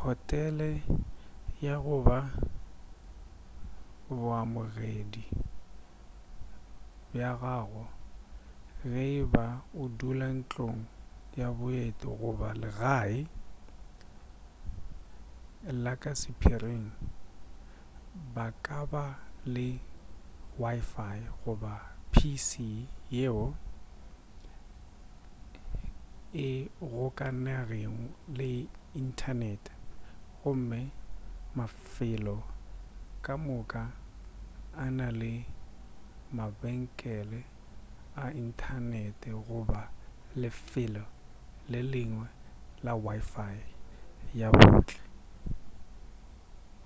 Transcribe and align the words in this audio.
hotele 0.00 0.70
ya 1.66 1.74
goba 1.86 2.18
baamogedi 4.10 5.24
ba 7.14 7.26
gago 7.40 7.84
ge 8.90 9.04
e 9.20 9.22
ba 9.34 9.46
o 9.80 9.82
dula 9.98 10.26
ntlong 10.38 10.80
ya 11.40 11.48
baeti 11.58 12.08
goba 12.20 12.48
legae 12.62 13.20
la 15.82 15.92
ka 16.02 16.12
sephiring 16.20 16.86
ba 18.34 18.46
ka 18.64 18.78
ba 18.92 19.04
le 19.54 19.66
wifi 20.62 21.12
goba 21.40 21.72
pc 22.12 22.48
yeo 23.16 23.46
e 26.46 26.48
gokaganego 26.92 27.94
le 28.38 28.48
inthanete 29.00 29.72
gomme 30.40 30.80
mafelo 31.58 32.36
ka 33.24 33.34
moka 33.46 33.82
a 34.84 34.86
na 34.98 35.08
le 35.20 35.32
mabenkele 36.36 37.40
a 38.22 38.24
inthanete 38.42 39.30
goba 39.48 39.82
lefelo 40.40 41.04
le 41.70 41.80
lengwe 41.92 42.28
la 42.84 42.92
wifi 43.06 43.50
ya 44.40 44.48
bohle 44.56 44.96